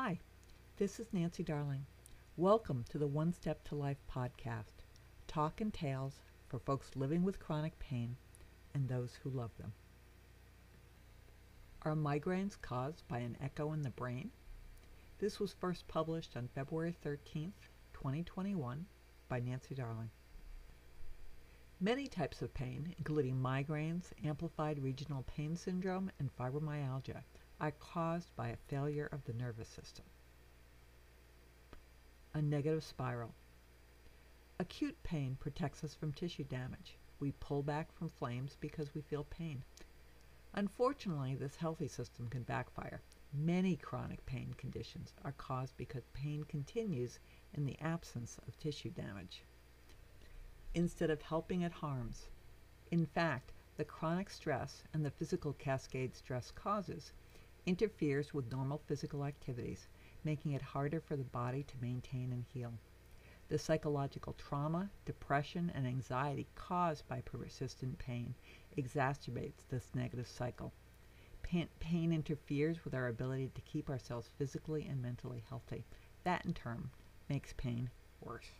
[0.00, 0.20] Hi,
[0.76, 1.84] this is Nancy Darling.
[2.36, 4.84] Welcome to the One Step to Life podcast,
[5.26, 8.16] talk and tales for folks living with chronic pain
[8.74, 9.72] and those who love them.
[11.82, 14.30] Are migraines caused by an echo in the brain?
[15.18, 18.86] This was first published on February 13th, 2021
[19.28, 20.10] by Nancy Darling.
[21.80, 27.22] Many types of pain, including migraines, amplified regional pain syndrome, and fibromyalgia,
[27.60, 30.04] are caused by a failure of the nervous system.
[32.34, 33.34] A negative spiral.
[34.60, 36.96] Acute pain protects us from tissue damage.
[37.20, 39.62] We pull back from flames because we feel pain.
[40.54, 43.00] Unfortunately, this healthy system can backfire.
[43.32, 47.18] Many chronic pain conditions are caused because pain continues
[47.54, 49.44] in the absence of tissue damage.
[50.74, 52.28] Instead of helping, it harms.
[52.90, 57.12] In fact, the chronic stress and the physical cascade stress causes
[57.68, 59.88] interferes with normal physical activities,
[60.24, 62.72] making it harder for the body to maintain and heal.
[63.48, 68.34] The psychological trauma, depression, and anxiety caused by persistent pain
[68.78, 70.72] exacerbates this negative cycle.
[71.42, 75.84] Pain, pain, interferes with our ability to keep ourselves physically and mentally healthy.
[76.24, 76.88] That, in turn,
[77.28, 77.90] makes pain
[78.22, 78.50] worse.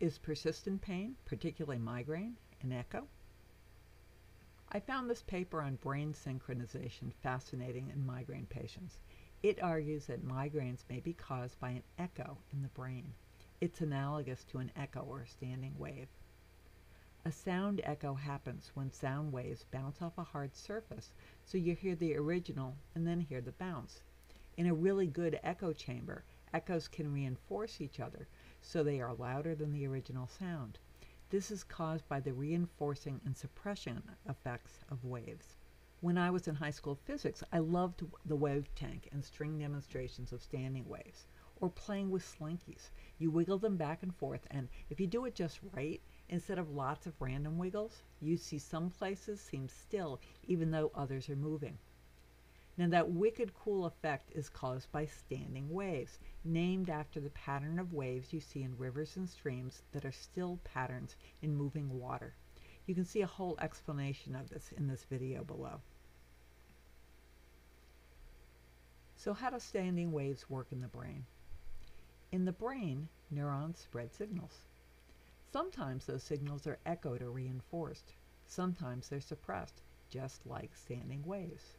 [0.00, 3.08] Is persistent pain, particularly migraine, an echo?
[4.76, 8.98] I found this paper on brain synchronization fascinating in migraine patients.
[9.42, 13.14] It argues that migraines may be caused by an echo in the brain.
[13.58, 16.08] It's analogous to an echo or a standing wave.
[17.24, 21.14] A sound echo happens when sound waves bounce off a hard surface,
[21.46, 24.02] so you hear the original and then hear the bounce.
[24.58, 28.28] In a really good echo chamber, echoes can reinforce each other,
[28.60, 30.78] so they are louder than the original sound.
[31.28, 35.56] This is caused by the reinforcing and suppression effects of waves.
[36.00, 40.32] When I was in high school physics, I loved the wave tank and string demonstrations
[40.32, 41.26] of standing waves,
[41.60, 42.90] or playing with slinkies.
[43.18, 46.70] You wiggle them back and forth, and if you do it just right, instead of
[46.70, 51.76] lots of random wiggles, you see some places seem still even though others are moving.
[52.78, 57.94] Now that wicked cool effect is caused by standing waves, named after the pattern of
[57.94, 62.34] waves you see in rivers and streams that are still patterns in moving water.
[62.84, 65.80] You can see a whole explanation of this in this video below.
[69.16, 71.24] So how do standing waves work in the brain?
[72.30, 74.66] In the brain, neurons spread signals.
[75.50, 78.12] Sometimes those signals are echoed or reinforced.
[78.46, 81.78] Sometimes they're suppressed, just like standing waves.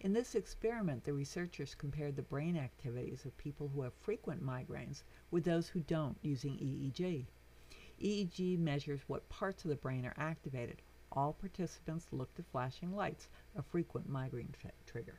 [0.00, 5.02] In this experiment, the researchers compared the brain activities of people who have frequent migraines
[5.32, 7.26] with those who don't using EEG.
[8.00, 10.82] EEG measures what parts of the brain are activated.
[11.10, 14.54] All participants looked at flashing lights, a frequent migraine
[14.86, 15.18] trigger.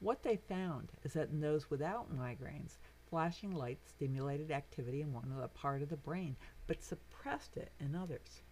[0.00, 2.78] What they found is that in those without migraines,
[3.08, 6.34] flashing lights stimulated activity in one part of the brain,
[6.66, 8.42] but suppressed it in others.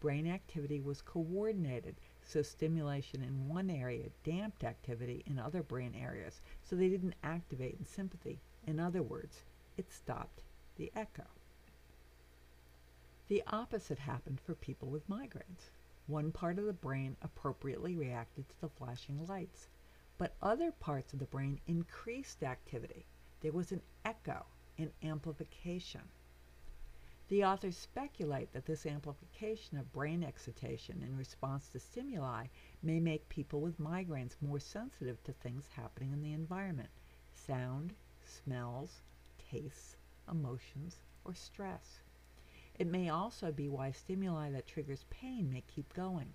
[0.00, 1.96] Brain activity was coordinated
[2.28, 7.76] so stimulation in one area damped activity in other brain areas, so they didn't activate
[7.78, 8.38] in sympathy.
[8.66, 9.44] In other words,
[9.78, 10.42] it stopped
[10.76, 11.24] the echo.
[13.28, 15.70] The opposite happened for people with migraines.
[16.06, 19.68] One part of the brain appropriately reacted to the flashing lights,
[20.18, 23.06] but other parts of the brain increased activity.
[23.40, 24.44] There was an echo,
[24.76, 26.02] an amplification.
[27.28, 32.46] The authors speculate that this amplification of brain excitation in response to stimuli
[32.82, 36.88] may make people with migraines more sensitive to things happening in the environment
[37.34, 37.94] sound,
[38.24, 39.02] smells,
[39.36, 39.98] tastes,
[40.30, 42.00] emotions, or stress.
[42.78, 46.32] It may also be why stimuli that triggers pain may keep going.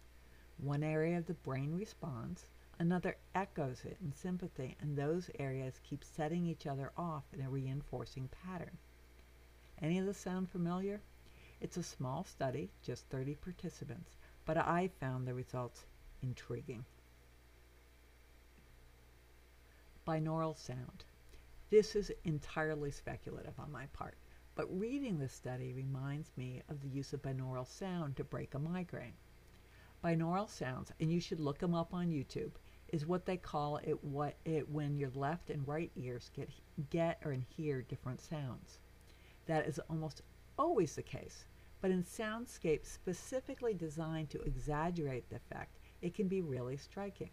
[0.57, 2.45] One area of the brain responds,
[2.77, 7.49] another echoes it in sympathy, and those areas keep setting each other off in a
[7.49, 8.77] reinforcing pattern.
[9.83, 11.01] Any of this sound familiar?
[11.59, 15.85] It's a small study, just 30 participants, but I found the results
[16.21, 16.85] intriguing.
[20.07, 21.03] Binaural sound.
[21.69, 24.15] This is entirely speculative on my part,
[24.55, 28.59] but reading this study reminds me of the use of binaural sound to break a
[28.59, 29.17] migraine.
[30.01, 32.51] Binaural sounds, and you should look them up on YouTube,
[32.87, 36.49] is what they call it what it when your left and right ears get
[36.89, 38.79] get or hear different sounds.
[39.45, 40.21] That is almost
[40.57, 41.45] always the case,
[41.81, 47.31] but in soundscapes specifically designed to exaggerate the effect, it can be really striking.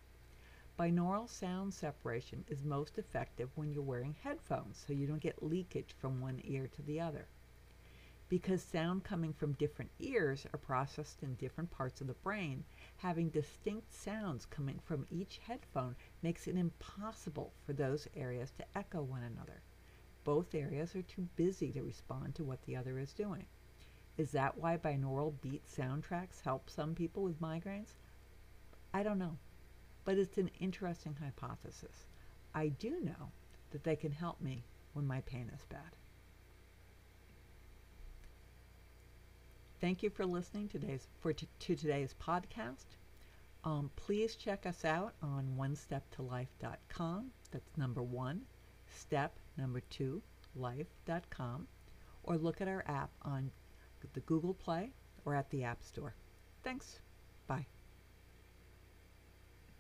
[0.78, 5.94] Binaural sound separation is most effective when you're wearing headphones so you don't get leakage
[5.98, 7.26] from one ear to the other.
[8.28, 12.64] Because sound coming from different ears are processed in different parts of the brain,
[13.02, 19.02] Having distinct sounds coming from each headphone makes it impossible for those areas to echo
[19.02, 19.62] one another.
[20.30, 23.46] Both areas are too busy to respond to what the other is doing.
[24.16, 27.94] Is that why binaural beat soundtracks help some people with migraines?
[28.94, 29.38] I don't know,
[30.04, 32.06] but it's an interesting hypothesis.
[32.54, 33.32] I do know
[33.72, 34.62] that they can help me
[34.92, 35.96] when my pain is bad.
[39.80, 42.86] Thank you for listening today's, for to today's podcast.
[43.64, 47.32] Um, please check us out on onesteptolife.com.
[47.50, 48.42] That's number one,
[48.94, 50.22] step number two,
[50.54, 51.66] life.com,
[52.22, 53.50] or look at our app on
[54.14, 54.92] the Google Play
[55.24, 56.14] or at the App Store.
[56.62, 57.00] Thanks.
[57.46, 57.66] Bye.